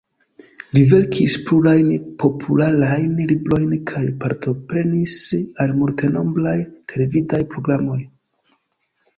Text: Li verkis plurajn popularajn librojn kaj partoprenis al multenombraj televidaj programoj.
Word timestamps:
Li 0.75 0.81
verkis 0.91 1.35
plurajn 1.49 1.91
popularajn 2.23 3.13
librojn 3.33 3.77
kaj 3.93 4.03
partoprenis 4.25 5.19
al 5.67 5.75
multenombraj 5.83 6.59
televidaj 6.95 7.45
programoj. 7.53 8.01